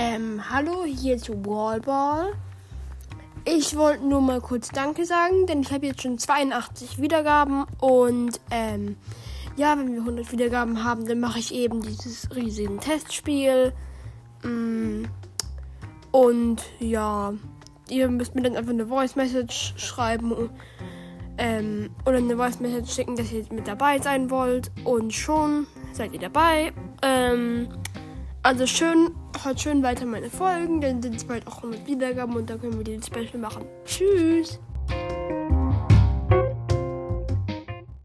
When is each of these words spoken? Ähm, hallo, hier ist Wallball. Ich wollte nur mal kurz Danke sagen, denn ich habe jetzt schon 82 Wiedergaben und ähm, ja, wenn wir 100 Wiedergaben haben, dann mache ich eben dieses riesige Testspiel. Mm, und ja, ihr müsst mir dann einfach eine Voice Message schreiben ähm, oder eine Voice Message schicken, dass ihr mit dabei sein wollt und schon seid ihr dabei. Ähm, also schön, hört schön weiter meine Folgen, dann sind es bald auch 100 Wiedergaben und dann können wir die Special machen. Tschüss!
Ähm, 0.00 0.40
hallo, 0.48 0.84
hier 0.84 1.16
ist 1.16 1.28
Wallball. 1.28 2.32
Ich 3.44 3.76
wollte 3.76 4.06
nur 4.06 4.20
mal 4.20 4.40
kurz 4.40 4.68
Danke 4.68 5.04
sagen, 5.04 5.48
denn 5.48 5.62
ich 5.62 5.72
habe 5.72 5.86
jetzt 5.86 6.02
schon 6.02 6.18
82 6.18 7.02
Wiedergaben 7.02 7.64
und 7.80 8.40
ähm, 8.52 8.94
ja, 9.56 9.76
wenn 9.76 9.92
wir 9.92 10.02
100 10.02 10.30
Wiedergaben 10.30 10.84
haben, 10.84 11.04
dann 11.08 11.18
mache 11.18 11.40
ich 11.40 11.52
eben 11.52 11.82
dieses 11.82 12.32
riesige 12.32 12.76
Testspiel. 12.76 13.72
Mm, 14.44 15.06
und 16.12 16.62
ja, 16.78 17.32
ihr 17.88 18.08
müsst 18.08 18.36
mir 18.36 18.42
dann 18.42 18.54
einfach 18.54 18.70
eine 18.70 18.86
Voice 18.86 19.16
Message 19.16 19.74
schreiben 19.78 20.48
ähm, 21.38 21.90
oder 22.06 22.18
eine 22.18 22.36
Voice 22.36 22.60
Message 22.60 22.94
schicken, 22.94 23.16
dass 23.16 23.32
ihr 23.32 23.44
mit 23.50 23.66
dabei 23.66 23.98
sein 23.98 24.30
wollt 24.30 24.70
und 24.84 25.12
schon 25.12 25.66
seid 25.92 26.12
ihr 26.12 26.20
dabei. 26.20 26.72
Ähm, 27.02 27.66
also 28.44 28.64
schön, 28.66 29.10
hört 29.48 29.60
schön 29.62 29.82
weiter 29.82 30.04
meine 30.04 30.28
Folgen, 30.28 30.82
dann 30.82 31.02
sind 31.02 31.16
es 31.16 31.24
bald 31.24 31.46
auch 31.46 31.56
100 31.56 31.86
Wiedergaben 31.86 32.36
und 32.36 32.50
dann 32.50 32.60
können 32.60 32.76
wir 32.76 32.84
die 32.84 33.02
Special 33.02 33.38
machen. 33.38 33.64
Tschüss! 33.86 34.60